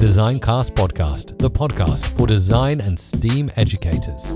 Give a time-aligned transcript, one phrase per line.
[0.00, 4.34] Designcast Podcast, the podcast for design and STEAM educators.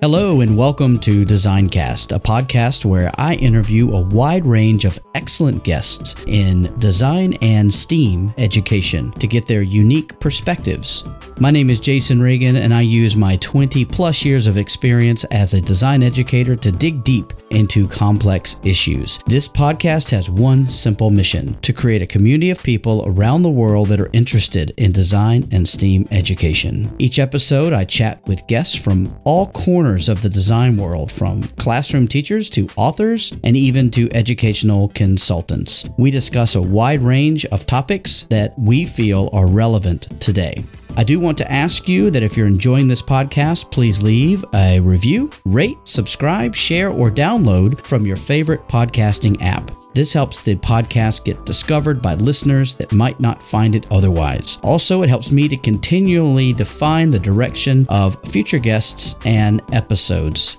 [0.00, 5.64] Hello, and welcome to Designcast, a podcast where I interview a wide range of excellent
[5.64, 11.02] guests in design and STEAM education to get their unique perspectives.
[11.40, 15.52] My name is Jason Reagan, and I use my 20 plus years of experience as
[15.52, 19.18] a design educator to dig deep into complex issues.
[19.26, 23.88] This podcast has one simple mission to create a community of people around the world
[23.88, 26.94] that are interested in design and STEAM education.
[26.98, 32.06] Each episode, I chat with guests from all corners of the design world, from classroom
[32.06, 35.88] teachers to authors and even to educational consultants.
[35.98, 40.64] We discuss a wide range of topics that we feel are relevant today.
[40.96, 44.80] I do want to ask you that if you're enjoying this podcast, please leave a
[44.80, 49.70] review, rate, subscribe, share, or download from your favorite podcasting app.
[49.92, 54.58] This helps the podcast get discovered by listeners that might not find it otherwise.
[54.62, 60.58] Also, it helps me to continually define the direction of future guests and episodes.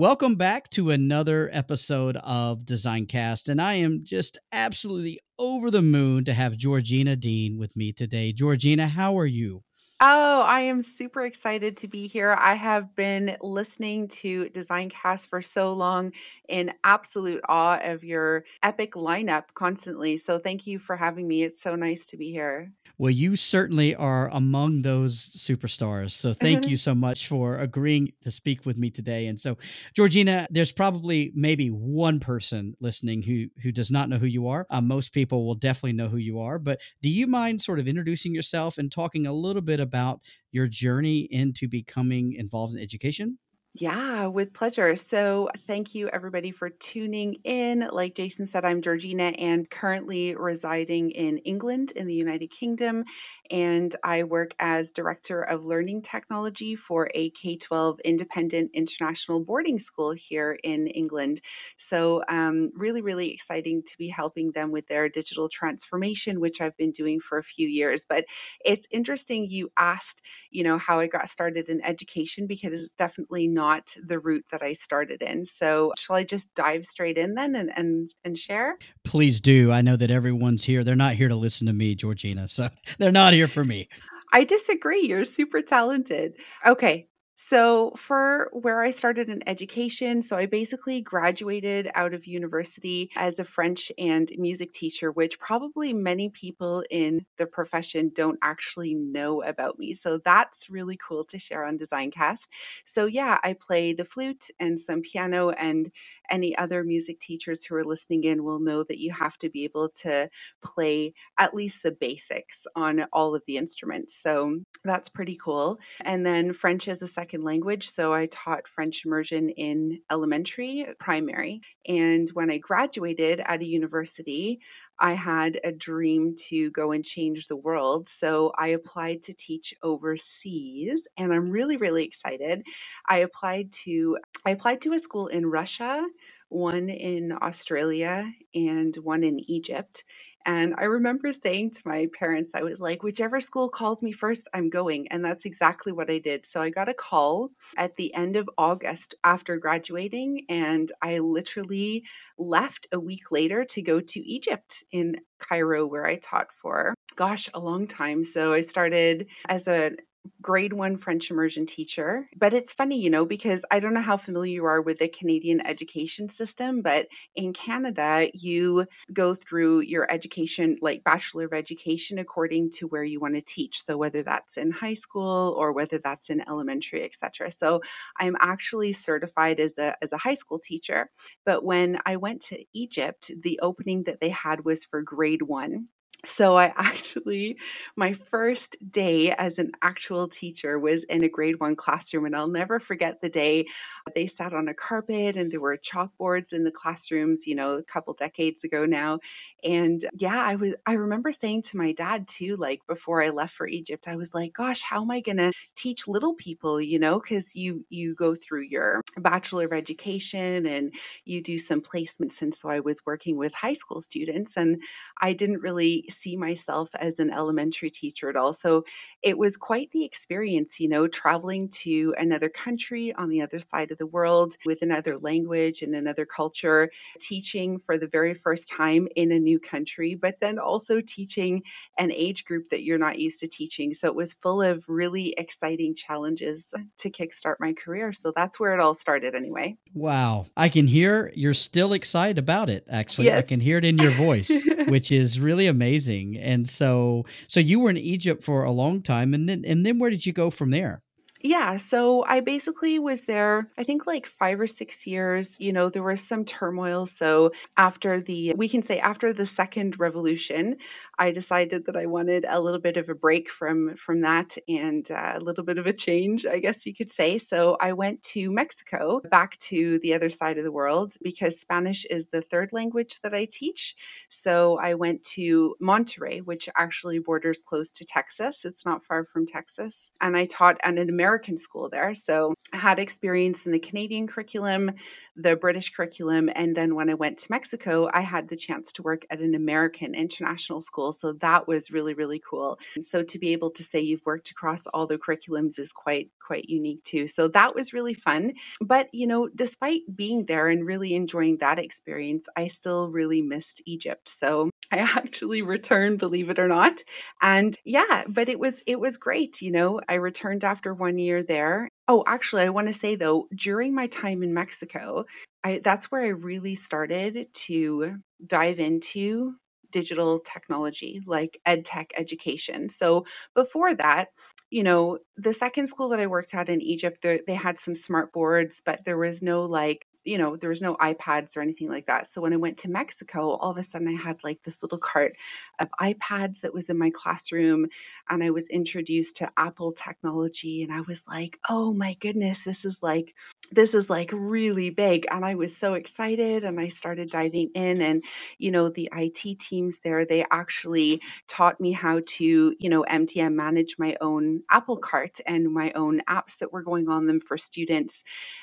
[0.00, 6.24] Welcome back to another episode of Designcast, and I am just absolutely over the moon
[6.24, 8.32] to have Georgina Dean with me today.
[8.32, 9.62] Georgina, how are you?
[10.00, 12.34] Oh, I am super excited to be here.
[12.40, 16.14] I have been listening to Designcast for so long
[16.48, 20.16] in absolute awe of your epic lineup constantly.
[20.16, 21.42] So thank you for having me.
[21.42, 22.72] It's so nice to be here.
[23.00, 26.10] Well, you certainly are among those superstars.
[26.10, 29.28] So thank you so much for agreeing to speak with me today.
[29.28, 29.56] And so,
[29.94, 34.66] Georgina, there's probably maybe one person listening who who does not know who you are.
[34.68, 36.58] Uh, most people will definitely know who you are.
[36.58, 40.20] But do you mind sort of introducing yourself and talking a little bit about
[40.52, 43.38] your journey into becoming involved in education?
[43.72, 44.96] Yeah, with pleasure.
[44.96, 47.86] So, thank you everybody for tuning in.
[47.92, 53.04] Like Jason said, I'm Georgina and currently residing in England in the United Kingdom.
[53.48, 59.78] And I work as Director of Learning Technology for a K 12 independent international boarding
[59.78, 61.40] school here in England.
[61.76, 66.76] So, um, really, really exciting to be helping them with their digital transformation, which I've
[66.76, 68.04] been doing for a few years.
[68.08, 68.24] But
[68.64, 73.46] it's interesting you asked, you know, how I got started in education because it's definitely
[73.46, 75.44] not not the route that I started in.
[75.44, 78.78] So, shall I just dive straight in then and and and share?
[79.04, 79.70] Please do.
[79.70, 80.82] I know that everyone's here.
[80.82, 82.48] They're not here to listen to me, Georgina.
[82.48, 83.88] So, they're not here for me.
[84.32, 85.02] I disagree.
[85.02, 86.36] You're super talented.
[86.66, 87.09] Okay,
[87.42, 93.38] so, for where I started in education, so I basically graduated out of university as
[93.38, 99.42] a French and music teacher, which probably many people in the profession don't actually know
[99.42, 99.94] about me.
[99.94, 102.46] So, that's really cool to share on Designcast.
[102.84, 105.90] So, yeah, I play the flute and some piano, and
[106.30, 109.64] any other music teachers who are listening in will know that you have to be
[109.64, 110.28] able to
[110.62, 114.14] play at least the basics on all of the instruments.
[114.14, 115.80] So, that's pretty cool.
[116.02, 117.90] And then French is a second language.
[117.90, 121.62] So I taught French immersion in elementary, primary.
[121.88, 124.60] And when I graduated at a university,
[124.98, 128.08] I had a dream to go and change the world.
[128.08, 132.64] So I applied to teach overseas and I'm really really excited.
[133.08, 136.06] I applied to I applied to a school in Russia,
[136.48, 140.04] one in Australia and one in Egypt.
[140.46, 144.48] And I remember saying to my parents, I was like, whichever school calls me first,
[144.54, 145.08] I'm going.
[145.08, 146.46] And that's exactly what I did.
[146.46, 152.04] So I got a call at the end of August after graduating, and I literally
[152.38, 157.48] left a week later to go to Egypt in Cairo, where I taught for, gosh,
[157.54, 158.22] a long time.
[158.22, 159.96] So I started as an
[160.42, 162.28] grade one French immersion teacher.
[162.36, 165.08] But it's funny, you know, because I don't know how familiar you are with the
[165.08, 172.18] Canadian education system, but in Canada, you go through your education, like Bachelor of Education,
[172.18, 173.80] according to where you want to teach.
[173.80, 177.50] So whether that's in high school or whether that's in elementary, etc.
[177.50, 177.80] So
[178.18, 181.10] I'm actually certified as a as a high school teacher.
[181.44, 185.88] But when I went to Egypt, the opening that they had was for grade one.
[186.24, 187.58] So I actually,
[187.96, 192.48] my first day as an actual teacher was in a grade one classroom, and I'll
[192.48, 193.66] never forget the day
[194.14, 197.82] they sat on a carpet and there were chalkboards in the classrooms, you know, a
[197.82, 199.18] couple decades ago now.
[199.62, 203.54] And yeah, I was, I remember saying to my dad too, like before I left
[203.54, 206.98] for Egypt, I was like, gosh, how am I going to teach little people, you
[206.98, 210.92] know, because you, you go through your Bachelor of Education and
[211.24, 212.42] you do some placements.
[212.42, 214.82] And so I was working with high school students and
[215.20, 218.52] I didn't really see myself as an elementary teacher at all.
[218.52, 218.84] So
[219.22, 223.90] it was quite the experience, you know, traveling to another country on the other side
[223.90, 226.90] of the world with another language and another culture,
[227.20, 231.62] teaching for the very first time in a new country, but then also teaching
[231.98, 233.94] an age group that you're not used to teaching.
[233.94, 238.12] So it was full of really exciting challenges to kickstart my career.
[238.12, 239.76] So that's where it all started anyway.
[239.94, 240.46] Wow.
[240.56, 243.26] I can hear you're still excited about it, actually.
[243.26, 243.44] Yes.
[243.44, 244.50] I can hear it in your voice,
[244.88, 245.99] which is really amazing.
[246.08, 249.98] And so so you were in Egypt for a long time and then and then
[249.98, 251.02] where did you go from there?
[251.42, 255.58] Yeah, so I basically was there, I think like five or six years.
[255.58, 257.06] You know, there was some turmoil.
[257.06, 260.76] So after the, we can say after the second revolution,
[261.20, 265.08] I decided that I wanted a little bit of a break from from that and
[265.10, 267.38] uh, a little bit of a change, I guess you could say.
[267.38, 272.04] So I went to Mexico, back to the other side of the world, because Spanish
[272.06, 273.94] is the third language that I teach.
[274.28, 278.64] So I went to Monterrey, which actually borders close to Texas.
[278.64, 282.14] It's not far from Texas, and I taught at an American American school there.
[282.14, 284.92] So I had experience in the Canadian curriculum,
[285.36, 289.02] the British curriculum, and then when I went to Mexico, I had the chance to
[289.02, 291.09] work at an American international school.
[291.12, 292.78] So that was really, really cool.
[293.00, 296.68] So to be able to say you've worked across all the curriculums is quite, quite
[296.68, 297.26] unique too.
[297.26, 298.52] So that was really fun.
[298.80, 303.82] But, you know, despite being there and really enjoying that experience, I still really missed
[303.86, 304.28] Egypt.
[304.28, 307.02] So I actually returned, believe it or not.
[307.40, 310.00] And yeah, but it was it was great, you know.
[310.08, 311.88] I returned after one year there.
[312.08, 315.26] Oh, actually, I want to say though, during my time in Mexico,
[315.62, 319.54] I that's where I really started to dive into
[319.90, 322.88] digital technology like ed tech education.
[322.88, 324.28] So before that,
[324.70, 328.32] you know, the second school that I worked at in Egypt, they had some smart
[328.32, 332.06] boards, but there was no like you know, there was no iPads or anything like
[332.06, 332.26] that.
[332.26, 334.98] So when I went to Mexico, all of a sudden I had like this little
[334.98, 335.34] cart
[335.78, 337.86] of iPads that was in my classroom
[338.28, 342.84] and I was introduced to Apple technology and I was like, "Oh my goodness, this
[342.84, 343.34] is like
[343.70, 348.00] this is like really big." And I was so excited and I started diving in
[348.00, 348.22] and
[348.58, 353.54] you know, the IT teams there, they actually taught me how to, you know, MDM
[353.54, 357.56] manage my own Apple cart and my own apps that were going on them for
[357.56, 358.22] students.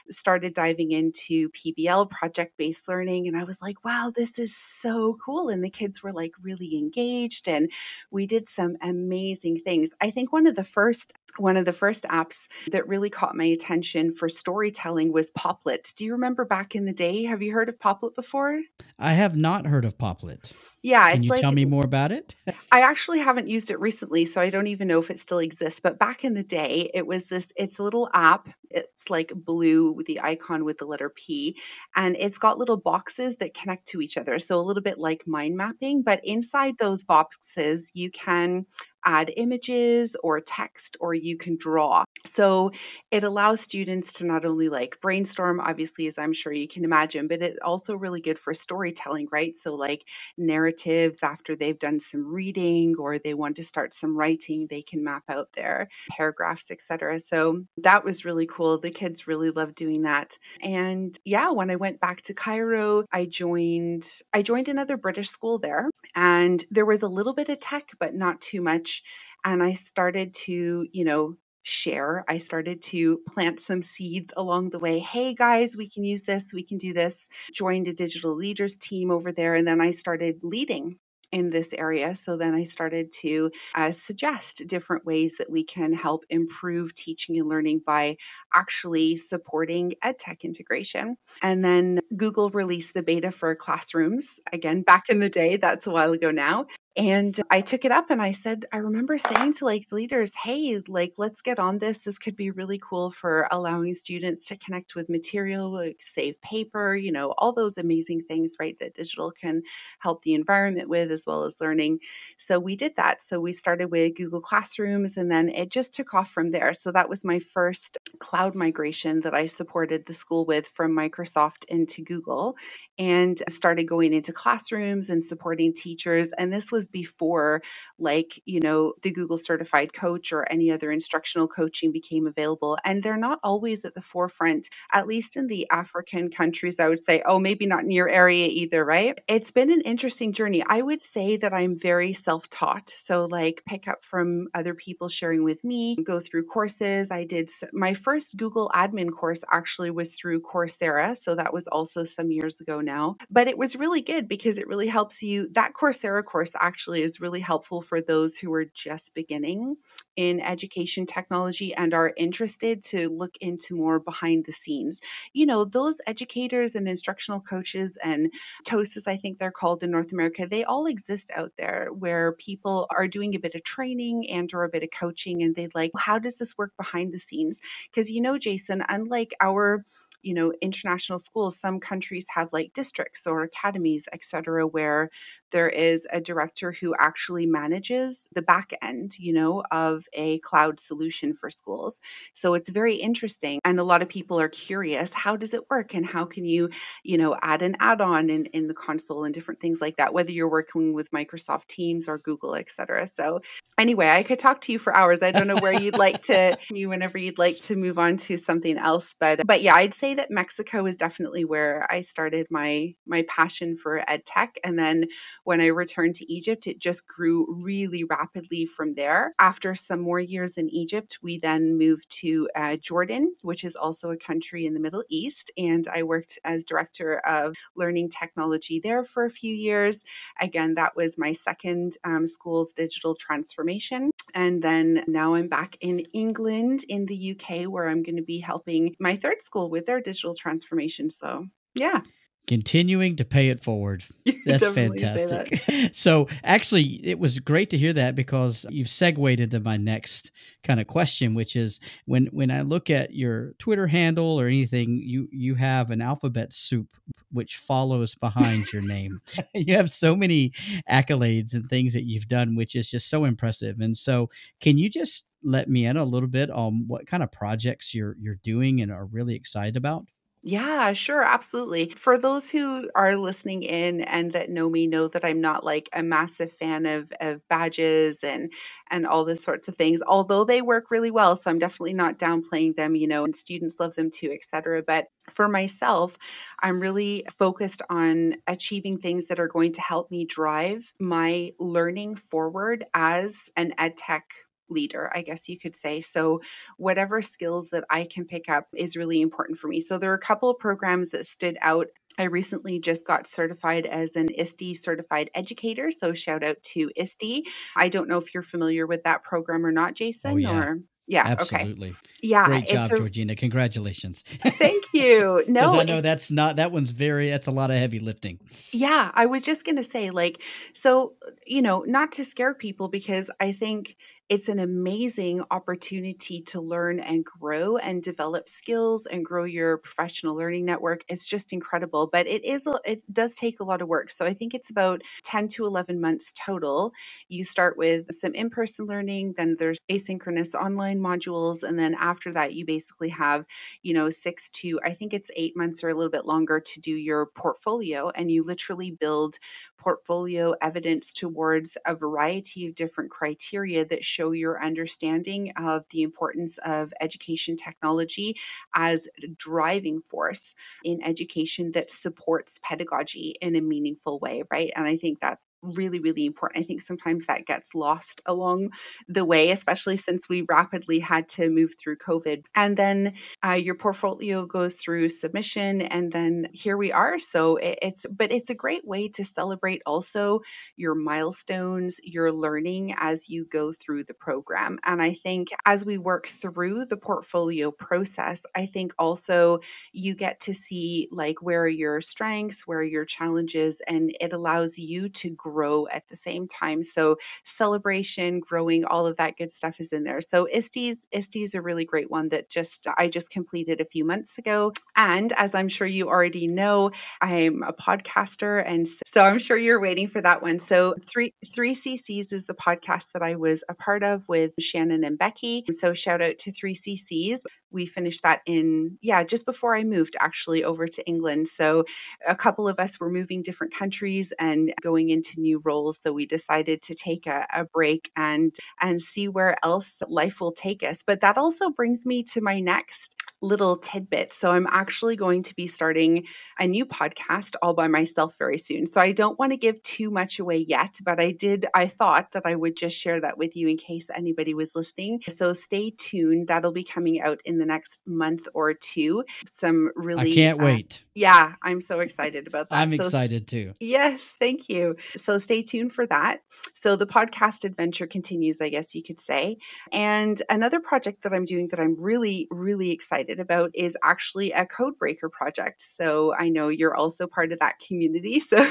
[0.10, 3.28] Started diving into PBL, project based learning.
[3.28, 5.50] And I was like, wow, this is so cool.
[5.50, 7.72] And the kids were like really engaged and
[8.12, 9.92] we did some amazing things.
[10.02, 13.44] I think one of the first one of the first apps that really caught my
[13.44, 15.94] attention for storytelling was Popplet.
[15.96, 17.24] Do you remember back in the day?
[17.24, 18.62] Have you heard of Popplet before?
[19.00, 20.52] I have not heard of Popplet.
[20.84, 22.36] Yeah, Can you like, tell me more about it?
[22.72, 25.80] I actually haven't used it recently, so I don't even know if it still exists.
[25.80, 27.52] But back in the day, it was this.
[27.56, 28.50] It's a little app.
[28.70, 31.58] It's like blue with the icon with the letter P,
[31.96, 34.40] and it's got little boxes that connect to each other.
[34.40, 38.66] So a little bit like mind mapping, but inside those boxes, you can
[39.08, 42.04] add images or text or you can draw.
[42.26, 42.72] So
[43.10, 47.28] it allows students to not only like brainstorm, obviously, as I'm sure you can imagine,
[47.28, 49.56] but it's also really good for storytelling, right?
[49.56, 50.04] So, like
[50.38, 55.04] narratives after they've done some reading or they want to start some writing, they can
[55.04, 57.20] map out their paragraphs, etc.
[57.20, 58.78] So that was really cool.
[58.78, 60.38] The kids really loved doing that.
[60.62, 65.58] And yeah, when I went back to Cairo, I joined I joined another British school
[65.58, 68.97] there and there was a little bit of tech, but not too much
[69.44, 72.24] and I started to, you know, share.
[72.30, 75.00] I started to plant some seeds along the way.
[75.00, 77.28] Hey guys, we can use this, we can do this.
[77.54, 79.54] Joined a digital leaders team over there.
[79.54, 80.98] And then I started leading
[81.32, 82.16] in this area.
[82.16, 87.38] So then I started to uh, suggest different ways that we can help improve teaching
[87.38, 88.16] and learning by
[88.54, 91.18] actually supporting EdTech integration.
[91.44, 95.92] And then Google released the beta for classrooms again back in the day, that's a
[95.92, 96.68] while ago now.
[96.98, 100.82] And I took it up and I said, I remember saying to like leaders, hey,
[100.88, 102.00] like, let's get on this.
[102.00, 106.96] This could be really cool for allowing students to connect with material, like save paper,
[106.96, 109.62] you know, all those amazing things, right, that digital can
[110.00, 112.00] help the environment with as well as learning.
[112.36, 113.22] So we did that.
[113.22, 116.74] So we started with Google Classrooms and then it just took off from there.
[116.74, 121.64] So that was my first cloud migration that I supported the school with from Microsoft
[121.70, 122.58] into Google
[123.00, 126.32] and started going into classrooms and supporting teachers.
[126.34, 127.62] And this was before,
[128.00, 132.78] like, you know, the Google certified coach or any other instructional coaching became available.
[132.84, 137.00] And they're not always at the forefront, at least in the African countries, I would
[137.00, 137.22] say.
[137.26, 139.20] Oh, maybe not in your area either, right?
[139.28, 140.64] It's been an interesting journey.
[140.68, 142.90] I would say that I'm very self taught.
[142.90, 147.12] So, like, pick up from other people sharing with me, go through courses.
[147.12, 151.16] I did my first Google admin course actually was through Coursera.
[151.16, 153.18] So, that was also some years ago now.
[153.30, 155.48] But it was really good because it really helps you.
[155.54, 159.76] That Coursera course actually is really helpful for those who are just beginning
[160.16, 165.00] in education technology and are interested to look into more behind the scenes.
[165.34, 168.34] You know, those educators and instructional coaches and
[168.68, 172.88] TOSAs, I think they're called in North America, they all exist out there where people
[172.90, 175.92] are doing a bit of training and or a bit of coaching and they'd like,
[175.96, 177.62] how does this work behind the scenes?
[177.92, 179.84] Because you know, Jason, unlike our
[180.22, 185.10] you know international schools some countries have like districts or academies etc where
[185.52, 190.80] there is a director who actually manages the back end, you know, of a cloud
[190.80, 192.02] solution for schools.
[192.34, 193.60] So it's very interesting.
[193.64, 195.94] And a lot of people are curious, how does it work?
[195.94, 196.70] And how can you,
[197.04, 200.32] you know, add an add-on in, in the console and different things like that, whether
[200.32, 203.08] you're working with Microsoft Teams or Google, etc.
[203.08, 203.42] So
[203.78, 205.22] anyway, I could talk to you for hours.
[205.22, 208.38] I don't know where you'd like to you whenever you'd like to move on to
[208.38, 209.16] something else.
[209.20, 213.76] But but yeah, I'd say that Mexico is definitely where I started my my passion
[213.76, 214.56] for ed tech.
[214.64, 215.06] And then
[215.48, 219.32] when I returned to Egypt, it just grew really rapidly from there.
[219.40, 224.12] After some more years in Egypt, we then moved to uh, Jordan, which is also
[224.12, 225.50] a country in the Middle East.
[225.58, 230.04] And I worked as director of learning technology there for a few years.
[230.42, 234.12] Again, that was my second um, school's digital transformation.
[234.34, 238.40] And then now I'm back in England, in the UK, where I'm going to be
[238.40, 241.10] helping my third school with their digital transformation.
[241.10, 242.02] So, yeah
[242.48, 244.04] continuing to pay it forward.
[244.46, 245.50] That's fantastic.
[245.66, 245.74] That.
[245.94, 250.32] So, actually, it was great to hear that because you've segued into my next
[250.64, 255.02] kind of question, which is when when I look at your Twitter handle or anything,
[255.04, 256.88] you you have an alphabet soup
[257.32, 259.22] which follows behind your name.
[259.54, 260.52] you have so many
[260.90, 263.80] accolades and things that you've done, which is just so impressive.
[263.80, 267.32] And so, can you just let me in a little bit on what kind of
[267.32, 270.06] projects you're you're doing and are really excited about?
[270.50, 271.90] Yeah, sure, absolutely.
[271.90, 275.90] For those who are listening in and that know me know that I'm not like
[275.92, 278.54] a massive fan of of badges and
[278.90, 281.36] and all this sorts of things, although they work really well.
[281.36, 284.82] So I'm definitely not downplaying them, you know, and students love them too, etc.
[284.88, 286.18] But for myself,
[286.62, 292.16] I'm really focused on achieving things that are going to help me drive my learning
[292.16, 294.24] forward as an ed tech
[294.70, 296.02] leader, I guess you could say.
[296.02, 296.42] So,
[296.78, 299.80] whatever skills that I can pick up is really important for me.
[299.80, 301.88] So, there are a couple of programs that stood out.
[302.20, 305.92] I recently just got certified as an ISTE certified educator.
[305.92, 307.48] So, shout out to ISTE.
[307.76, 310.64] I don't know if you're familiar with that program or not, oh, Jason, oh, yeah.
[310.64, 311.90] or yeah, absolutely.
[311.90, 311.98] Okay.
[312.22, 313.36] Yeah, great job, a, Georgina.
[313.36, 314.24] Congratulations.
[314.44, 315.44] Thank you.
[315.48, 317.30] No, I know that's not that one's very.
[317.30, 318.40] That's a lot of heavy lifting.
[318.74, 320.42] Yeah, I was just gonna say, like,
[320.74, 321.14] so
[321.46, 323.96] you know, not to scare people because I think
[324.30, 330.36] it's an amazing opportunity to learn and grow and develop skills and grow your professional
[330.36, 331.06] learning network.
[331.08, 334.12] It's just incredible, but it is it does take a lot of work.
[334.12, 336.92] So I think it's about 10 to 11 months total.
[337.30, 342.54] You start with some in-person learning, then there's asynchronous online modules and then after that
[342.54, 343.46] you basically have,
[343.82, 346.80] you know, 6 to I think it's 8 months or a little bit longer to
[346.82, 349.40] do your portfolio and you literally build
[349.78, 356.58] portfolio evidence towards a variety of different criteria that show your understanding of the importance
[356.66, 358.36] of education technology
[358.76, 364.72] as a driving force in education that supports pedagogy in a meaningful way, right?
[364.76, 366.64] And I think that's really, really important.
[366.64, 368.72] I think sometimes that gets lost along
[369.08, 372.46] the way, especially since we rapidly had to move through COVID.
[372.56, 373.14] And then
[373.46, 377.20] uh, your portfolio goes through submission, and then here we are.
[377.20, 380.42] So it, it's, but it's a great way to celebrate also
[380.76, 384.80] your milestones, your learning as you go through the program.
[384.84, 389.60] And I think as we work through the portfolio process, I think also
[389.92, 394.34] you get to see like where are your strengths, where are your challenges, and it
[394.34, 396.84] allows you to grow grow at the same time.
[396.84, 400.22] So celebration, growing, all of that good stuff is in there.
[400.22, 404.06] So ISTE's ISTE is a really great one that just I just completed a few
[404.06, 404.72] months ago.
[404.96, 409.82] And as I'm sure you already know, I'm a podcaster, and so I'm sure you're
[409.82, 410.60] waiting for that one.
[410.60, 415.04] So three three CCs is the podcast that I was a part of with Shannon
[415.04, 415.64] and Becky.
[415.72, 417.40] So shout out to three CCs
[417.72, 421.84] we finished that in yeah just before i moved actually over to england so
[422.28, 426.26] a couple of us were moving different countries and going into new roles so we
[426.26, 431.04] decided to take a, a break and and see where else life will take us
[431.06, 434.34] but that also brings me to my next little tidbit.
[434.34, 436.26] So I'm actually going to be starting
[436.60, 438.88] a new podcast all by myself very soon.
[438.88, 442.32] So I don't want to give too much away yet, but I did, I thought
[442.32, 445.20] that I would just share that with you in case anybody was listening.
[445.28, 446.48] So stay tuned.
[446.48, 449.24] That'll be coming out in the next month or two.
[449.46, 450.32] Some really.
[450.32, 451.04] I can't uh, wait.
[451.14, 452.78] Yeah, I'm so excited about that.
[452.78, 453.74] I'm so, excited too.
[453.80, 454.96] Yes, thank you.
[455.16, 456.42] So stay tuned for that.
[456.74, 459.58] So the podcast adventure continues, I guess you could say.
[459.92, 464.52] And another project that I'm doing that I'm really, really excited excited about is actually
[464.52, 465.82] a Codebreaker project.
[465.82, 468.42] So I know you're also part of that community.
[468.48, 468.66] So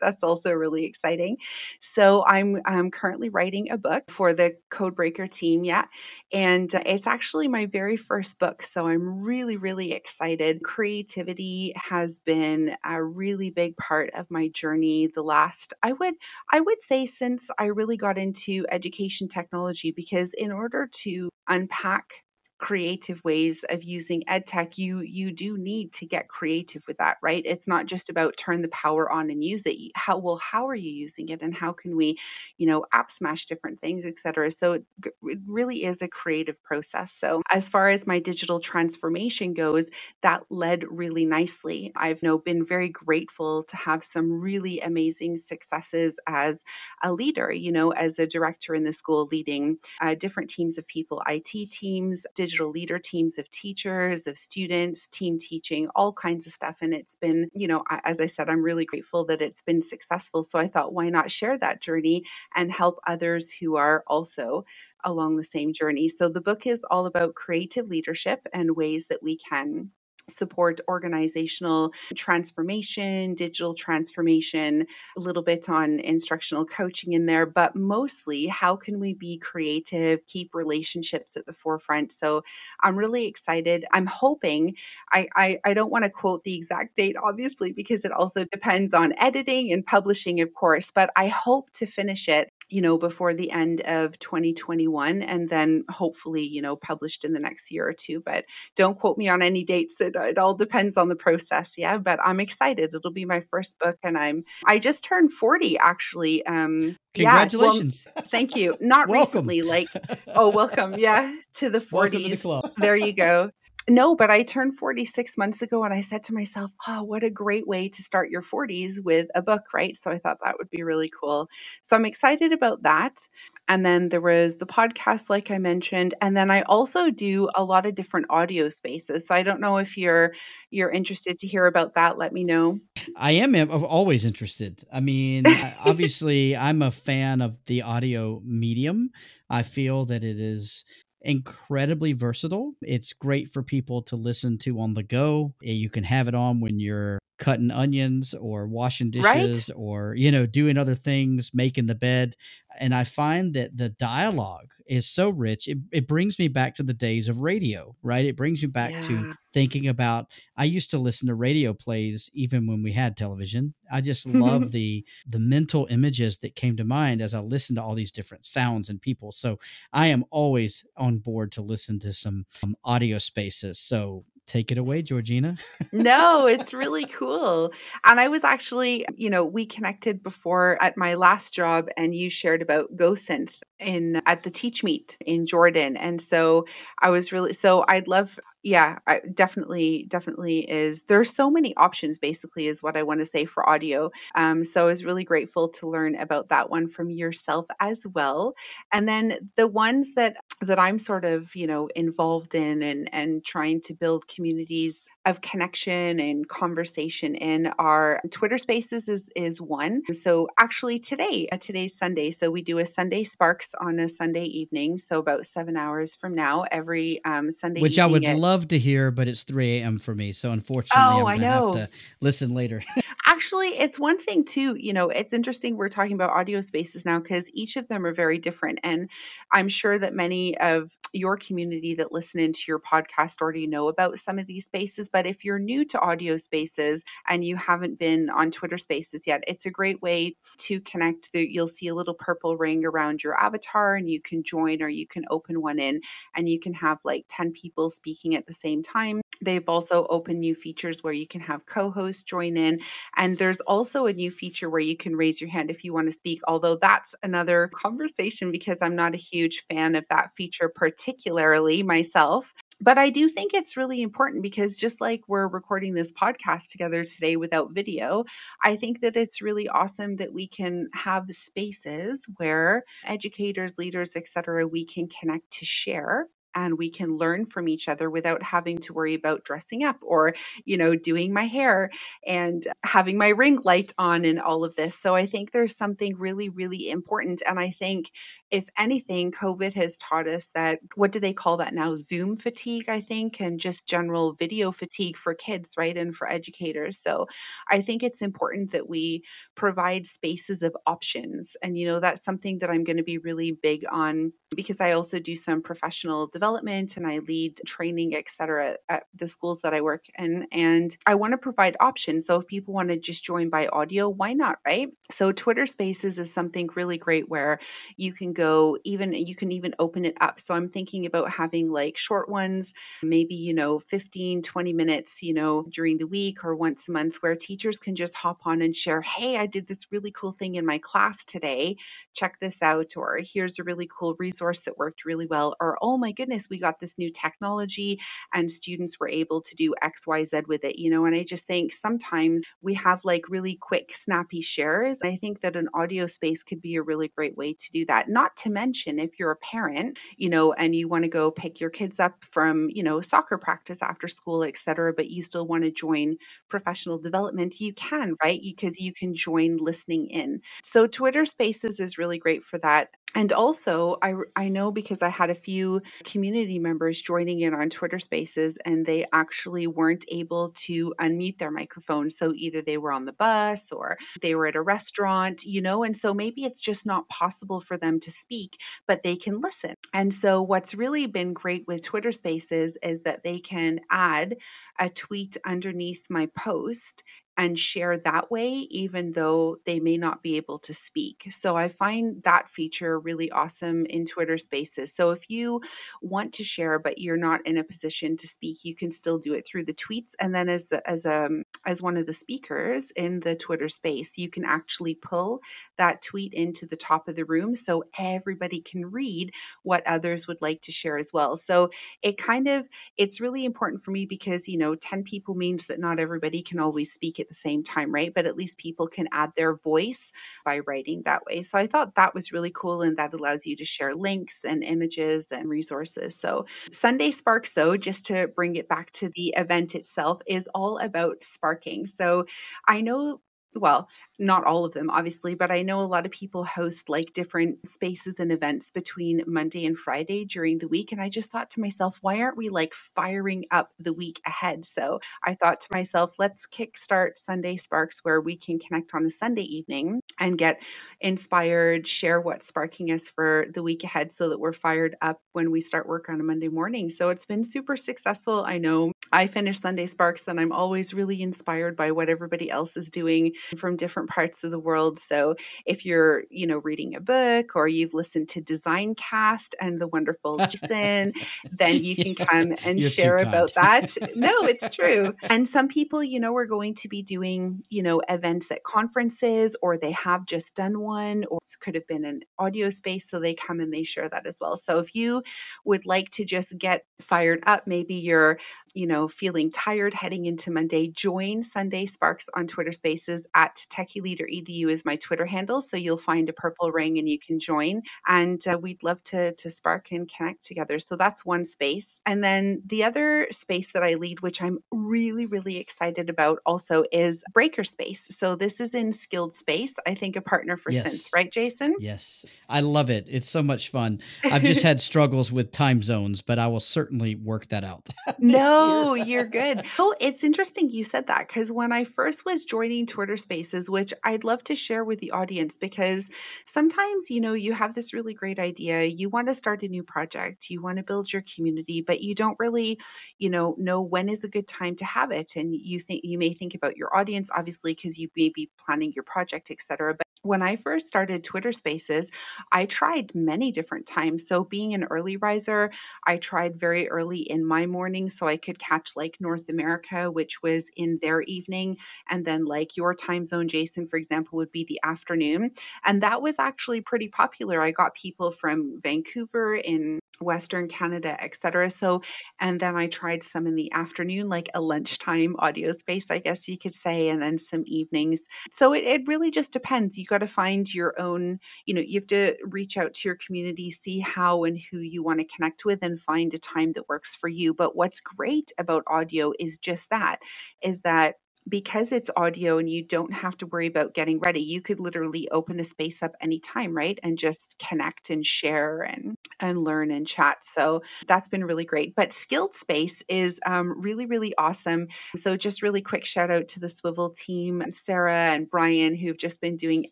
[0.00, 1.38] that's also really exciting.
[1.80, 5.64] So I'm, I'm currently writing a book for the Codebreaker team.
[5.64, 5.84] Yeah.
[6.32, 8.62] And it's actually my very first book.
[8.62, 10.62] So I'm really, really excited.
[10.62, 16.14] Creativity has been a really big part of my journey the last, I would,
[16.50, 22.23] I would say since I really got into education technology, because in order to unpack
[22.64, 27.18] creative ways of using ed tech you you do need to get creative with that
[27.20, 27.42] right?
[27.44, 29.76] It's not just about turn the power on and use it.
[29.94, 32.16] How well how are you using it and how can we
[32.56, 34.84] you know app smash different things etc so it,
[35.24, 37.12] it really is a creative process.
[37.12, 39.90] So as far as my digital transformation goes
[40.22, 41.92] that led really nicely.
[41.94, 46.64] I've you know been very grateful to have some really amazing successes as
[47.02, 50.88] a leader you know as a director in the school leading uh, different teams of
[50.88, 56.46] people it teams digital digital leader teams of teachers, of students, team teaching, all kinds
[56.46, 56.78] of stuff.
[56.80, 60.44] And it's been, you know, as I said, I'm really grateful that it's been successful.
[60.44, 62.22] So I thought, why not share that journey
[62.54, 64.64] and help others who are also
[65.02, 66.06] along the same journey?
[66.06, 69.90] So the book is all about creative leadership and ways that we can
[70.28, 78.46] support organizational transformation, digital transformation, a little bit on instructional coaching in there, but mostly
[78.46, 82.12] how can we be creative, keep relationships at the forefront.
[82.12, 82.42] So
[82.82, 83.84] I'm really excited.
[83.92, 84.76] I'm hoping,
[85.12, 88.94] I, I, I don't want to quote the exact date, obviously, because it also depends
[88.94, 93.34] on editing and publishing, of course, but I hope to finish it you know, before
[93.34, 97.92] the end of 2021 and then hopefully, you know, published in the next year or
[97.92, 98.20] two.
[98.24, 98.44] But
[98.76, 100.00] don't quote me on any dates.
[100.00, 101.76] It, it all depends on the process.
[101.78, 101.98] Yeah.
[101.98, 102.94] But I'm excited.
[102.94, 106.44] It'll be my first book and I'm, I just turned 40 actually.
[106.46, 108.06] Um, Congratulations.
[108.06, 108.76] Yeah, well, thank you.
[108.80, 109.88] Not recently, like,
[110.28, 110.94] oh, welcome.
[110.98, 111.34] Yeah.
[111.54, 112.42] To the 40s.
[112.42, 113.50] To the there you go.
[113.88, 117.30] No, but I turned 46 months ago and I said to myself, oh, what a
[117.30, 119.94] great way to start your 40s with a book, right?
[119.94, 121.48] So I thought that would be really cool.
[121.82, 123.28] So I'm excited about that.
[123.68, 126.14] And then there was the podcast, like I mentioned.
[126.22, 129.26] And then I also do a lot of different audio spaces.
[129.26, 130.34] So I don't know if you're
[130.70, 132.16] you're interested to hear about that.
[132.16, 132.80] Let me know.
[133.16, 134.82] I am always interested.
[134.92, 135.44] I mean,
[135.84, 139.10] obviously, I'm a fan of the audio medium.
[139.50, 140.84] I feel that it is
[141.24, 142.74] incredibly versatile.
[142.82, 145.54] It's great for people to listen to on the go.
[145.64, 149.76] Eh, you can have it on when you're cutting onions or washing dishes right?
[149.76, 152.36] or you know doing other things making the bed
[152.78, 156.84] and i find that the dialogue is so rich it, it brings me back to
[156.84, 159.00] the days of radio right it brings me back yeah.
[159.00, 163.74] to thinking about i used to listen to radio plays even when we had television
[163.90, 167.82] i just love the the mental images that came to mind as i listened to
[167.82, 169.58] all these different sounds and people so
[169.92, 174.78] i am always on board to listen to some, some audio spaces so take it
[174.78, 175.56] away, Georgina.
[175.92, 177.72] no, it's really cool.
[178.04, 182.30] And I was actually, you know, we connected before at my last job and you
[182.30, 185.96] shared about GoSynth in at the Teach Meet in Jordan.
[185.96, 186.66] And so
[187.02, 191.02] I was really so I'd love yeah, I definitely, definitely is.
[191.02, 194.10] There's so many options, basically, is what I want to say for audio.
[194.34, 198.54] Um, so I was really grateful to learn about that one from yourself as well.
[198.90, 203.44] And then the ones that that I'm sort of, you know, involved in and and
[203.44, 210.02] trying to build communities of connection and conversation in our Twitter Spaces is is one.
[210.12, 213.24] So actually today, uh, today's Sunday, so we do a Sunday
[213.64, 217.78] Sparks on a Sunday evening, so about seven hours from now, every um, Sunday.
[217.78, 217.82] Evening.
[217.82, 219.98] Which I would at, love to hear, but it's three a.m.
[219.98, 221.72] for me, so unfortunately, oh, I'm I know.
[221.72, 222.82] have to listen later.
[223.26, 224.76] actually, it's one thing too.
[224.76, 228.12] You know, it's interesting we're talking about audio spaces now because each of them are
[228.12, 228.78] very different.
[228.82, 229.10] And
[229.50, 234.18] I'm sure that many of your community that listen into your podcast already know about
[234.18, 235.08] some of these spaces.
[235.08, 239.42] But if you're new to audio spaces and you haven't been on Twitter spaces yet,
[239.46, 241.30] it's a great way to connect.
[241.34, 245.06] You'll see a little purple ring around your avatar and you can join or you
[245.06, 246.00] can open one in
[246.34, 249.20] and you can have like 10 people speaking at the same time.
[249.42, 252.80] They've also opened new features where you can have co hosts join in.
[253.16, 256.06] And there's also a new feature where you can raise your hand if you want
[256.06, 260.70] to speak, although that's another conversation because I'm not a huge fan of that feature,
[260.74, 262.54] particularly myself.
[262.84, 267.02] But I do think it's really important because just like we're recording this podcast together
[267.02, 268.24] today without video,
[268.62, 274.66] I think that it's really awesome that we can have spaces where educators, leaders, etc.,
[274.68, 278.92] we can connect to share and we can learn from each other without having to
[278.92, 281.90] worry about dressing up or you know doing my hair
[282.26, 286.16] and having my ring light on and all of this so i think there's something
[286.16, 288.10] really really important and i think
[288.50, 292.88] if anything covid has taught us that what do they call that now zoom fatigue
[292.88, 297.26] i think and just general video fatigue for kids right and for educators so
[297.70, 299.22] i think it's important that we
[299.54, 303.52] provide spaces of options and you know that's something that i'm going to be really
[303.52, 308.76] big on because i also do some professional development and I lead training, et cetera,
[308.88, 310.46] at the schools that I work in.
[310.52, 312.26] And I want to provide options.
[312.26, 314.88] So if people want to just join by audio, why not, right?
[315.10, 317.58] So Twitter Spaces is something really great where
[317.96, 320.38] you can go even, you can even open it up.
[320.38, 325.34] So I'm thinking about having like short ones, maybe, you know, 15, 20 minutes, you
[325.34, 328.74] know, during the week or once a month where teachers can just hop on and
[328.74, 331.76] share, hey, I did this really cool thing in my class today.
[332.14, 332.96] Check this out.
[332.96, 335.56] Or here's a really cool resource that worked really well.
[335.60, 337.98] Or, oh my goodness we got this new technology
[338.32, 341.04] and students were able to do XYZ with it, you know.
[341.04, 345.00] And I just think sometimes we have like really quick, snappy shares.
[345.02, 348.08] I think that an audio space could be a really great way to do that.
[348.08, 351.60] Not to mention, if you're a parent, you know, and you want to go pick
[351.60, 355.64] your kids up from, you know, soccer practice after school, etc., but you still want
[355.64, 356.16] to join
[356.48, 358.40] professional development, you can, right?
[358.42, 360.40] Because you can join listening in.
[360.62, 362.88] So Twitter Spaces is really great for that.
[363.14, 367.70] And also, I, I know because I had a few community members joining in on
[367.70, 372.10] Twitter Spaces and they actually weren't able to unmute their microphone.
[372.10, 375.84] So either they were on the bus or they were at a restaurant, you know,
[375.84, 379.74] and so maybe it's just not possible for them to speak, but they can listen.
[379.92, 384.36] And so, what's really been great with Twitter Spaces is that they can add
[384.78, 387.04] a tweet underneath my post
[387.36, 391.26] and share that way, even though they may not be able to speak.
[391.30, 394.92] So I find that feature really awesome in Twitter spaces.
[394.92, 395.60] So if you
[396.00, 399.34] want to share, but you're not in a position to speak, you can still do
[399.34, 400.12] it through the tweets.
[400.20, 404.16] And then as the, as um, as one of the speakers in the Twitter space,
[404.18, 405.40] you can actually pull
[405.76, 410.40] that tweet into the top of the room so everybody can read what others would
[410.42, 411.36] like to share as well.
[411.36, 411.70] So
[412.02, 415.80] it kind of, it's really important for me because, you know, 10 people means that
[415.80, 418.12] not everybody can always speak at the same time, right?
[418.14, 420.12] But at least people can add their voice
[420.44, 421.42] by writing that way.
[421.42, 424.62] So I thought that was really cool and that allows you to share links and
[424.62, 426.14] images and resources.
[426.14, 430.78] So Sunday Sparks, though, just to bring it back to the event itself, is all
[430.78, 431.86] about sparking.
[431.86, 432.26] So
[432.68, 433.20] I know
[433.56, 437.12] well, not all of them, obviously, but I know a lot of people host like
[437.12, 440.92] different spaces and events between Monday and Friday during the week.
[440.92, 444.64] And I just thought to myself, why aren't we like firing up the week ahead?
[444.64, 449.10] So I thought to myself, let's kickstart Sunday Sparks where we can connect on a
[449.10, 450.60] Sunday evening and get
[451.00, 455.50] inspired, share what's sparking us for the week ahead so that we're fired up when
[455.50, 456.88] we start work on a Monday morning.
[456.88, 458.44] So it's been super successful.
[458.46, 462.76] I know I finish Sunday Sparks and I'm always really inspired by what everybody else
[462.76, 464.98] is doing from different parts of the world.
[464.98, 465.36] So
[465.66, 470.38] if you're, you know, reading a book or you've listened to Designcast and the wonderful
[470.38, 471.12] Jason,
[471.50, 473.94] then you can come and share about that.
[474.14, 475.14] No, it's true.
[475.28, 479.56] And some people, you know, are going to be doing, you know, events at conferences
[479.62, 483.08] or they have just done one or it could have been an audio space.
[483.08, 484.56] So they come and they share that as well.
[484.56, 485.22] So if you
[485.64, 488.38] would like to just get fired up, maybe you're
[488.74, 494.68] you know, feeling tired heading into Monday, join Sunday Sparks on Twitter Spaces at TechieLeaderEDU
[494.68, 495.62] is my Twitter handle.
[495.62, 497.82] So you'll find a purple ring and you can join.
[498.06, 500.78] And uh, we'd love to, to spark and connect together.
[500.78, 502.00] So that's one space.
[502.04, 506.84] And then the other space that I lead, which I'm really, really excited about also
[506.92, 508.08] is Breaker Space.
[508.10, 510.84] So this is in Skilled Space, I think a partner for Yes.
[510.84, 511.76] Synth, right, Jason?
[511.78, 513.06] Yes, I love it.
[513.08, 514.00] It's so much fun.
[514.24, 517.88] I've just had struggles with time zones, but I will certainly work that out.
[518.18, 519.62] No, no, oh, you're good.
[519.78, 523.92] Oh, it's interesting you said that because when I first was joining Twitter Spaces, which
[524.04, 526.10] I'd love to share with the audience, because
[526.46, 529.82] sometimes you know you have this really great idea, you want to start a new
[529.82, 532.78] project, you want to build your community, but you don't really,
[533.18, 536.18] you know, know when is a good time to have it, and you think you
[536.18, 539.96] may think about your audience, obviously, because you may be planning your project, etc.
[540.24, 542.10] When I first started Twitter Spaces,
[542.50, 544.26] I tried many different times.
[544.26, 545.70] So, being an early riser,
[546.06, 550.42] I tried very early in my morning so I could catch like North America, which
[550.42, 551.76] was in their evening.
[552.08, 555.50] And then, like your time zone, Jason, for example, would be the afternoon.
[555.84, 557.60] And that was actually pretty popular.
[557.60, 561.70] I got people from Vancouver in Western Canada, etc.
[561.70, 562.02] So,
[562.40, 566.48] and then I tried some in the afternoon, like a lunchtime audio space, I guess
[566.48, 568.26] you could say, and then some evenings.
[568.50, 569.98] So it, it really just depends.
[569.98, 573.18] You got to find your own, you know, you have to reach out to your
[573.26, 576.88] community, see how and who you want to connect with, and find a time that
[576.88, 577.54] works for you.
[577.54, 580.18] But what's great about audio is just that,
[580.64, 581.16] is that
[581.48, 585.28] because it's audio and you don't have to worry about getting ready, you could literally
[585.30, 586.98] open a space up anytime, right?
[587.02, 590.44] And just connect and share and and learn and chat.
[590.44, 591.94] So that's been really great.
[591.94, 594.88] But Skilled Space is um, really, really awesome.
[595.16, 599.16] So just really quick shout out to the Swivl team, and Sarah and Brian, who've
[599.16, 599.86] just been doing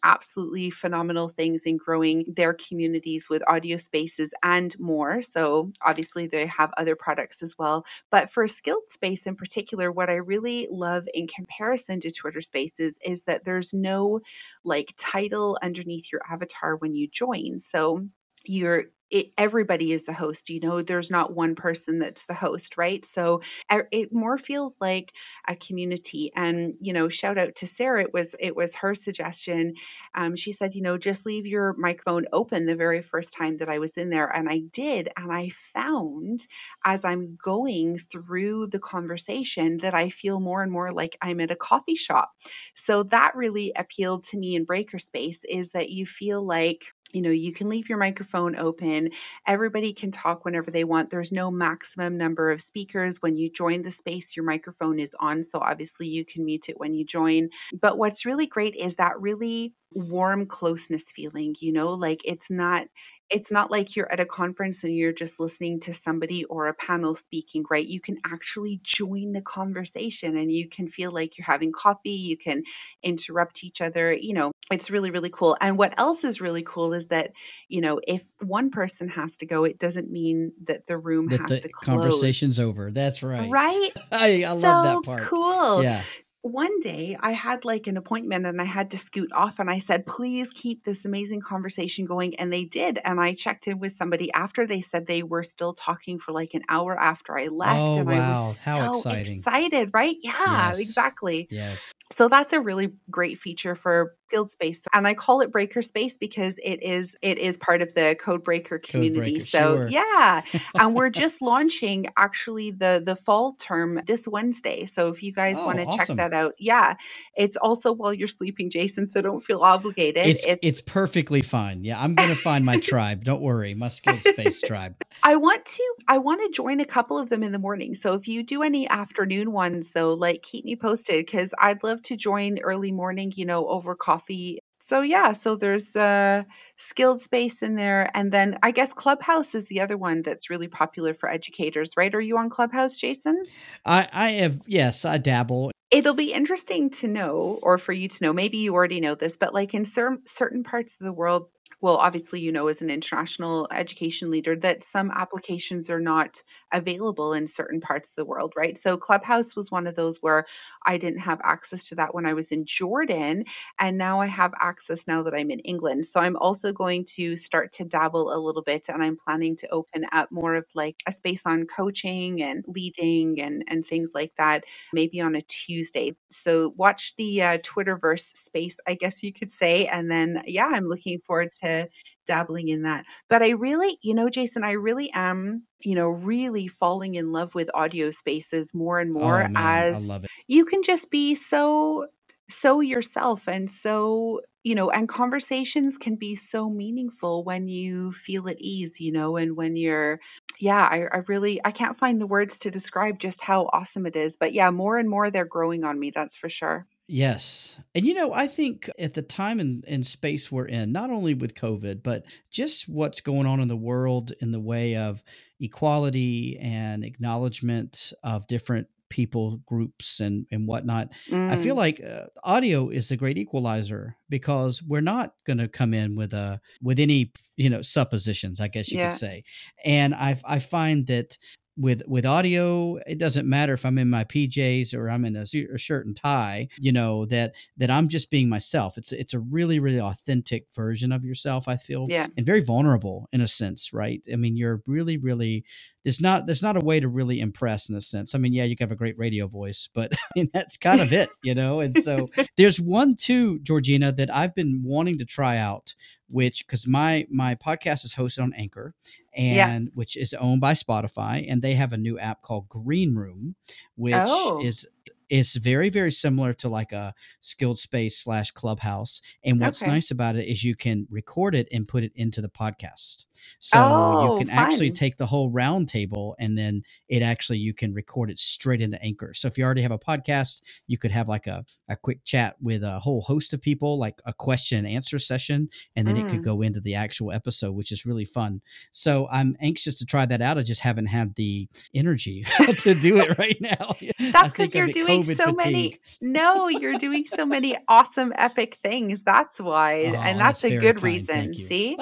[0.02, 5.22] absolutely phenomenal things in growing their communities with audio spaces and more.
[5.22, 7.84] So obviously they have other products as well.
[8.10, 12.98] But for Skilled Space in particular, what I really love in comparison to Twitter Spaces
[13.04, 14.20] is that there's no
[14.64, 17.58] like title underneath your avatar when you join.
[17.58, 18.06] So
[18.44, 22.76] you're it, everybody is the host you know there's not one person that's the host
[22.76, 23.04] right?
[23.04, 25.12] So it more feels like
[25.48, 29.74] a community and you know shout out to sarah it was it was her suggestion.
[30.14, 33.68] Um, she said you know just leave your microphone open the very first time that
[33.68, 36.46] i was in there and i did and i found
[36.84, 41.50] as i'm going through the conversation that i feel more and more like i'm at
[41.50, 42.32] a coffee shop.
[42.74, 47.22] So that really appealed to me in breaker space is that you feel like you
[47.22, 49.10] know you can leave your microphone open.
[49.46, 51.10] Everybody can talk whenever they want.
[51.10, 53.18] There's no maximum number of speakers.
[53.20, 56.78] When you join the space your microphone is on so obviously you can mute it
[56.78, 57.48] when you join.
[57.78, 62.86] But what's really great is that really warm closeness feeling you know like it's not
[63.32, 66.74] it's not like you're at a conference and you're just listening to somebody or a
[66.74, 67.86] panel speaking, right?
[67.86, 72.36] You can actually join the conversation and you can feel like you're having coffee, you
[72.36, 72.62] can
[73.02, 74.12] interrupt each other.
[74.12, 75.56] You know, it's really, really cool.
[75.60, 77.32] And what else is really cool is that,
[77.68, 81.40] you know, if one person has to go, it doesn't mean that the room that
[81.40, 81.96] has the to close.
[81.96, 82.90] Conversation's over.
[82.90, 83.50] That's right.
[83.50, 83.90] Right?
[84.12, 85.22] I, I so love that part.
[85.22, 85.82] Cool.
[85.82, 86.02] Yeah
[86.42, 89.78] one day I had like an appointment and I had to scoot off and I
[89.78, 92.34] said, please keep this amazing conversation going.
[92.34, 92.98] And they did.
[93.04, 96.54] And I checked in with somebody after they said they were still talking for like
[96.54, 97.96] an hour after I left.
[97.96, 98.14] Oh, and wow.
[98.14, 99.38] I was How so exciting.
[99.38, 100.16] excited, right?
[100.20, 100.80] Yeah, Yes.
[100.80, 101.46] exactly.
[101.50, 101.92] Yes.
[102.12, 104.86] So that's a really great feature for Guild Space.
[104.92, 108.44] And I call it Breaker Space because it is it is part of the Code
[108.44, 109.40] Breaker community.
[109.40, 109.88] So sure.
[109.88, 110.42] yeah.
[110.78, 114.84] and we're just launching actually the the fall term this Wednesday.
[114.86, 116.94] So if you guys Oh, want to check that out, yeah.
[117.36, 120.26] It's also while you're sleeping, Jason, so don't feel obligated.
[120.26, 121.84] It's, it's perfectly fine.
[121.84, 123.24] Yeah, I'm gonna find my tribe.
[123.24, 124.96] Don't worry, my space tribe.
[125.22, 127.94] I want to I want to join a couple of them in the morning.
[127.94, 132.01] So if you do any afternoon ones though, like keep me posted cuz I'd love
[132.04, 134.58] to join early morning, you know, over coffee.
[134.80, 136.42] So yeah, so there's uh
[136.76, 140.68] skilled space in there and then I guess Clubhouse is the other one that's really
[140.68, 142.14] popular for educators, right?
[142.14, 143.42] Are you on Clubhouse, Jason?
[143.86, 145.70] I I have yes, I dabble.
[145.90, 149.36] It'll be interesting to know, or for you to know, maybe you already know this,
[149.36, 151.48] but like in cer- certain parts of the world,
[151.80, 157.32] well, obviously, you know, as an international education leader, that some applications are not available
[157.32, 158.76] in certain parts of the world, right?
[158.78, 160.44] So, Clubhouse was one of those where
[160.86, 163.44] I didn't have access to that when I was in Jordan.
[163.78, 166.06] And now I have access now that I'm in England.
[166.06, 169.68] So, I'm also going to start to dabble a little bit and I'm planning to
[169.70, 174.32] open up more of like a space on coaching and leading and, and things like
[174.38, 174.60] that
[174.94, 176.14] maybe on a Tuesday.
[176.32, 179.86] So watch the uh, Twitterverse space, I guess you could say.
[179.88, 181.88] And then, yeah, I'm looking forward to
[182.26, 183.04] dabbling in that.
[183.28, 187.54] But I really, you know, Jason, I really am, you know, really falling in love
[187.54, 192.06] with audio spaces more and more oh man, as you can just be so
[192.48, 198.48] so yourself and so you know and conversations can be so meaningful when you feel
[198.48, 200.20] at ease you know and when you're
[200.60, 204.16] yeah I, I really i can't find the words to describe just how awesome it
[204.16, 207.80] is but yeah more and more they're growing on me that's for sure Yes.
[207.94, 211.34] And you know, I think at the time and, and space we're in, not only
[211.34, 215.22] with COVID, but just what's going on in the world in the way of
[215.60, 221.52] equality and acknowledgement of different people groups and and whatnot mm.
[221.52, 221.78] i feel mm.
[221.78, 226.32] like uh, audio is a great equalizer because we're not going to come in with
[226.32, 229.10] a with any you know suppositions i guess you yeah.
[229.10, 229.44] could say
[229.84, 231.36] and i i find that
[231.76, 235.44] with with audio it doesn't matter if i'm in my pjs or i'm in a,
[235.74, 238.98] a, shirt and tie you know that that i'm just being myself.
[238.98, 242.26] It's it's a really really authentic version of yourself i feel yeah.
[242.36, 244.22] and very vulnerable in a sense right?
[244.32, 245.64] I mean you're really really
[246.04, 248.34] there's not there's not a way to really impress in a sense.
[248.34, 251.12] I mean yeah you have a great radio voice but I mean, that's kind of
[251.12, 251.80] it you know?
[251.80, 255.94] And so there's one too georgina that i've been wanting to try out
[256.32, 258.94] which because my my podcast is hosted on Anchor,
[259.36, 259.90] and yeah.
[259.94, 263.54] which is owned by Spotify, and they have a new app called Green Room,
[263.94, 264.60] which oh.
[264.62, 264.88] is
[265.28, 269.90] it's very very similar to like a skilled space slash clubhouse and what's okay.
[269.90, 273.24] nice about it is you can record it and put it into the podcast
[273.60, 274.58] so oh, you can fun.
[274.58, 279.00] actually take the whole roundtable and then it actually you can record it straight into
[279.02, 282.24] anchor so if you already have a podcast you could have like a, a quick
[282.24, 286.16] chat with a whole host of people like a question and answer session and then
[286.16, 286.24] mm.
[286.24, 286.44] it could mm.
[286.44, 290.42] go into the actual episode which is really fun so i'm anxious to try that
[290.42, 292.44] out i just haven't had the energy
[292.78, 293.94] to do it right now
[294.32, 295.56] that's because you're doing doing so fatigue.
[295.56, 296.00] many.
[296.20, 299.22] No, you're doing so many awesome, epic things.
[299.22, 301.02] That's why, oh, and that's, that's a good kind.
[301.02, 301.54] reason.
[301.54, 301.98] See,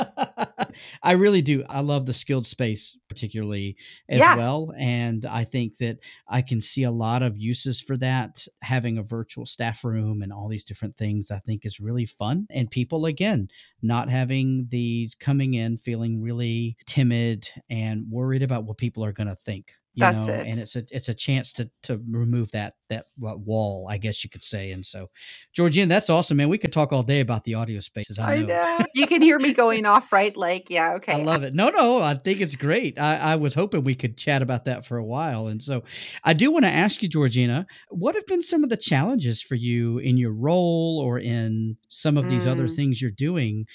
[1.02, 1.64] I really do.
[1.68, 3.76] I love the skilled space, particularly
[4.08, 4.36] as yeah.
[4.36, 8.46] well, and I think that I can see a lot of uses for that.
[8.62, 12.46] Having a virtual staff room and all these different things, I think, is really fun.
[12.50, 13.48] And people, again,
[13.82, 19.28] not having these coming in feeling really timid and worried about what people are going
[19.28, 20.46] to think you That's know it.
[20.46, 24.30] and it's a it's a chance to to remove that that wall i guess you
[24.30, 25.10] could say and so
[25.52, 28.54] georgina that's awesome man we could talk all day about the audio spaces i know,
[28.54, 28.86] I know.
[28.94, 32.00] you can hear me going off right like yeah okay i love it no no
[32.02, 35.04] i think it's great I, I was hoping we could chat about that for a
[35.04, 35.82] while and so
[36.22, 39.56] i do want to ask you georgina what have been some of the challenges for
[39.56, 42.50] you in your role or in some of these mm.
[42.50, 43.66] other things you're doing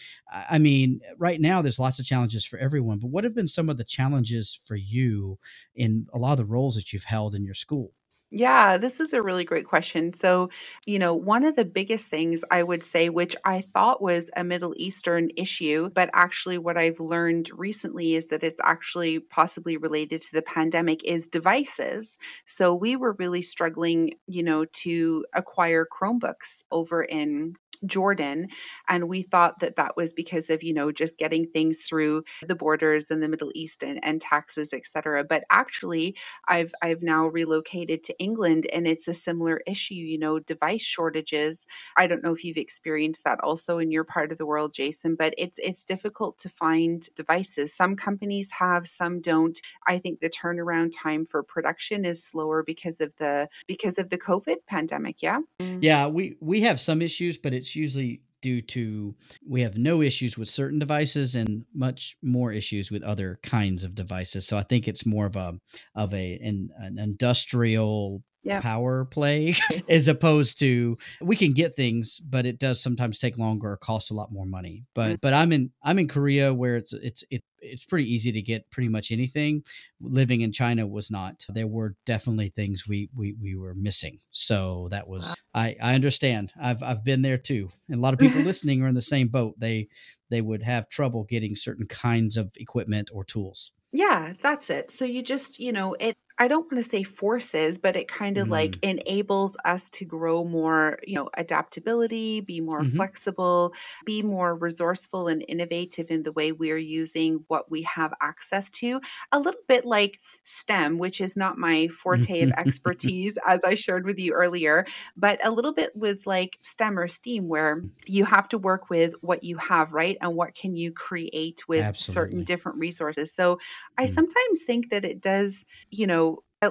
[0.50, 3.70] i mean right now there's lots of challenges for everyone but what have been some
[3.70, 5.38] of the challenges for you
[5.76, 7.94] in a lot of the roles that you've held in your school?
[8.32, 10.12] Yeah, this is a really great question.
[10.12, 10.50] So,
[10.88, 14.44] you know, one of the biggest things I would say, which I thought was a
[14.44, 20.22] Middle Eastern issue, but actually what I've learned recently is that it's actually possibly related
[20.24, 22.18] to the pandemic, is devices.
[22.46, 28.48] So, we were really struggling, you know, to acquire Chromebooks over in Jordan.
[28.88, 32.56] And we thought that that was because of, you know, just getting things through the
[32.56, 35.24] borders in the Middle East and, and taxes, et cetera.
[35.24, 36.16] But actually,
[36.48, 41.66] I've I've now relocated to England and it's a similar issue, you know, device shortages.
[41.98, 45.16] I don't know if you've experienced that also in your part of the world, Jason,
[45.16, 47.74] but it's it's difficult to find devices.
[47.74, 49.60] Some companies have, some don't.
[49.88, 54.18] I think the turnaround time for production is slower because of the because of the
[54.18, 55.22] COVID pandemic.
[55.22, 55.40] Yeah.
[55.60, 59.16] Yeah, we we have some issues, but it's usually due to
[59.48, 63.96] we have no issues with certain devices and much more issues with other kinds of
[63.96, 64.46] devices.
[64.46, 65.60] So I think it's more of a
[65.96, 68.62] of a an, an industrial yeah.
[68.62, 69.56] power play
[69.90, 74.12] as opposed to we can get things but it does sometimes take longer or cost
[74.12, 75.16] a lot more money but mm-hmm.
[75.20, 78.70] but i'm in i'm in korea where it's it's it, it's pretty easy to get
[78.72, 79.64] pretty much anything.
[80.00, 81.46] Living in china was not.
[81.50, 84.20] There were definitely things we we, we were missing.
[84.32, 85.34] So that was wow.
[85.54, 86.52] i i understand.
[86.62, 87.72] I've i've been there too.
[87.90, 89.56] And a lot of people listening are in the same boat.
[89.58, 89.90] They
[90.30, 93.72] they would have trouble getting certain kinds of equipment or tools.
[93.92, 94.92] Yeah, that's it.
[94.92, 98.38] So you just, you know, it I don't want to say forces, but it kind
[98.38, 98.52] of mm.
[98.52, 102.96] like enables us to grow more, you know, adaptability, be more mm-hmm.
[102.96, 103.74] flexible,
[104.06, 109.00] be more resourceful and innovative in the way we're using what we have access to.
[109.32, 114.06] A little bit like STEM, which is not my forte of expertise, as I shared
[114.06, 118.50] with you earlier, but a little bit with like STEM or STEAM, where you have
[118.50, 120.18] to work with what you have, right?
[120.20, 122.14] And what can you create with Absolutely.
[122.14, 123.32] certain different resources.
[123.32, 123.60] So
[123.98, 124.10] I mm.
[124.10, 126.25] sometimes think that it does, you know,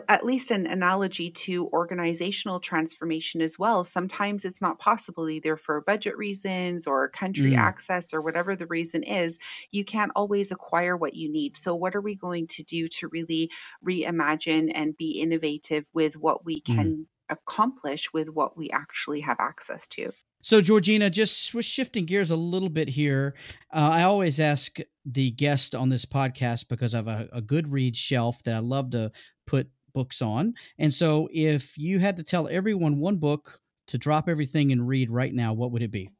[0.09, 3.85] at least an analogy to organizational transformation as well.
[3.85, 7.59] Sometimes it's not possible either for budget reasons or country mm.
[7.59, 9.39] access or whatever the reason is.
[9.73, 11.57] You can't always acquire what you need.
[11.57, 13.51] So, what are we going to do to really
[13.87, 16.65] reimagine and be innovative with what we mm.
[16.65, 17.07] can mm.
[17.29, 20.13] accomplish with what we actually have access to?
[20.45, 23.35] So, Georgina, just shifting gears a little bit here.
[23.73, 24.77] Uh, I always ask
[25.07, 28.59] the guest on this podcast because I have a, a good read shelf that I
[28.59, 29.11] love to
[29.47, 30.55] put books on.
[30.79, 35.11] And so, if you had to tell everyone one book to drop everything and read
[35.11, 36.11] right now, what would it be?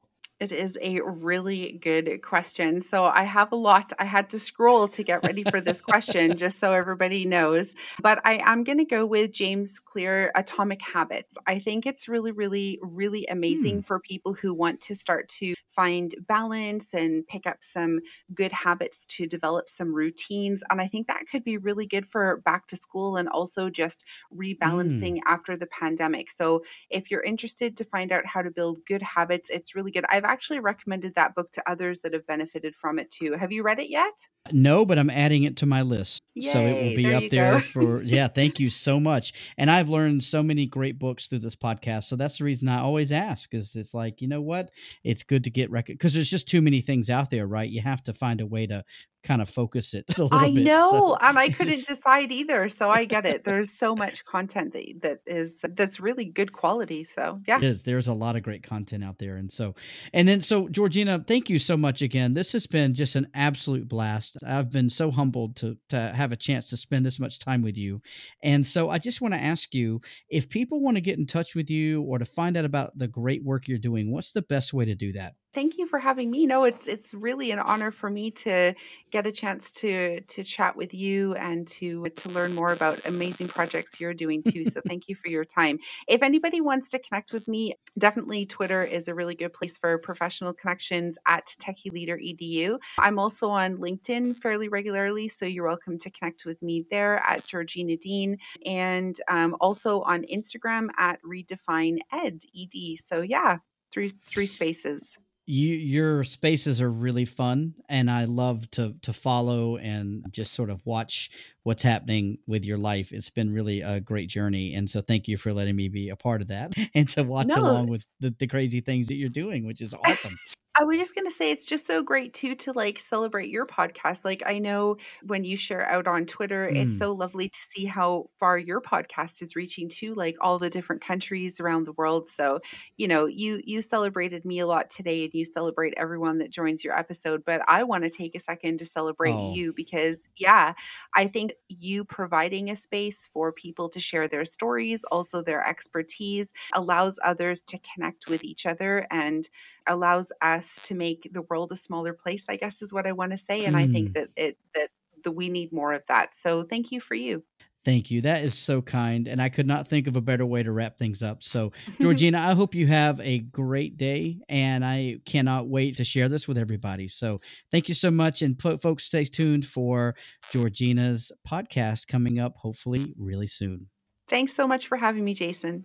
[0.45, 2.83] It is a really good question.
[2.83, 3.95] So I have a lot.
[3.99, 7.75] I had to scroll to get ready for this question, just so everybody knows.
[8.03, 11.39] But I am going to go with James Clear Atomic Habits.
[11.47, 13.81] I think it's really, really, really amazing Hmm.
[13.81, 18.01] for people who want to start to find balance and pick up some
[18.35, 20.63] good habits to develop some routines.
[20.69, 24.05] And I think that could be really good for back to school and also just
[24.31, 26.31] rebalancing after the pandemic.
[26.31, 30.05] So if you're interested to find out how to build good habits, it's really good.
[30.11, 33.35] I've actually recommended that book to others that have benefited from it too.
[33.35, 34.13] Have you read it yet?
[34.51, 36.21] No, but I'm adding it to my list.
[36.41, 39.33] So it will be there up there for, yeah, thank you so much.
[39.57, 42.05] And I've learned so many great books through this podcast.
[42.05, 44.71] So that's the reason I always ask is it's like, you know what?
[45.05, 47.71] It's good to get record because there's just too many things out there, right?
[47.71, 48.85] You have to find a way to
[49.25, 50.65] kind of focus it a little I bit.
[50.65, 52.69] know, So and I couldn't decide either.
[52.69, 53.45] So I get it.
[53.45, 57.05] There's so much content that that is that's really good quality.
[57.05, 57.59] So yeah.
[57.59, 57.83] It is.
[57.83, 59.37] There's a lot of great content out there.
[59.37, 59.75] And so,
[60.13, 62.35] and then, so Georgina, thank you so much again.
[62.35, 64.37] This has been just an absolute blast.
[64.47, 67.77] I've been so humbled to, to have a chance to spend this much time with
[67.77, 68.01] you.
[68.43, 71.55] And so I just want to ask you if people want to get in touch
[71.55, 74.75] with you or to find out about the great work you're doing, what's the best
[74.75, 75.35] way to do that?
[75.55, 76.47] Thank you for having me.
[76.47, 78.75] No, it's it's really an honor for me to
[79.13, 83.47] get a chance to to chat with you and to to learn more about amazing
[83.47, 84.65] projects you're doing too.
[84.65, 85.79] So thank you for your time.
[86.09, 89.97] If anybody wants to connect with me, definitely Twitter is a really good place for
[89.97, 92.81] professional connections at Techie Leader Edu.
[92.99, 97.47] I'm also on LinkedIn fairly regularly, so you're welcome to connect with me there at
[97.47, 102.99] Georgina Dean, and um, also on Instagram at Redefine Ed Ed.
[102.99, 103.59] So yeah,
[103.93, 105.17] three three spaces.
[105.47, 110.71] You your spaces are really fun and i love to to follow and just sort
[110.71, 111.31] of watch
[111.65, 115.37] what's happening with your life it's been really a great journey and so thank you
[115.37, 117.57] for letting me be a part of that and to watch No.
[117.57, 120.37] along with the, the crazy things that you're doing which is awesome
[120.77, 123.65] I was just going to say it's just so great too to like celebrate your
[123.65, 124.25] podcast.
[124.25, 126.99] Like I know when you share out on Twitter, it's Mm.
[126.99, 131.01] so lovely to see how far your podcast is reaching to like all the different
[131.01, 132.29] countries around the world.
[132.29, 132.59] So,
[132.97, 136.83] you know, you you celebrated me a lot today and you celebrate everyone that joins
[136.83, 139.45] your episode, but I want to take a second to celebrate Oh.
[139.45, 140.75] you because yeah,
[141.15, 146.53] I think you providing a space for people to share their stories, also their expertise,
[146.73, 149.49] allows others to connect with each other and
[149.87, 153.33] allows us to make the world a smaller place i guess is what i want
[153.33, 154.15] to say and i think mm.
[154.15, 154.89] that it that
[155.25, 157.43] that we need more of that so thank you for you.
[157.85, 160.63] Thank you that is so kind and i could not think of a better way
[160.63, 161.71] to wrap things up so
[162.01, 166.49] georgina i hope you have a great day and i cannot wait to share this
[166.49, 170.15] with everybody so thank you so much and fo- folks stay tuned for
[170.51, 173.89] georgina's podcast coming up hopefully really soon.
[174.31, 175.85] Thanks so much for having me jason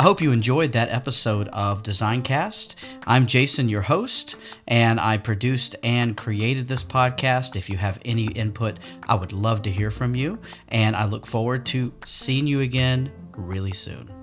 [0.00, 2.74] I hope you enjoyed that episode of Designcast.
[3.06, 4.34] I'm Jason, your host,
[4.66, 7.54] and I produced and created this podcast.
[7.54, 10.38] If you have any input, I would love to hear from you,
[10.68, 14.19] and I look forward to seeing you again really soon.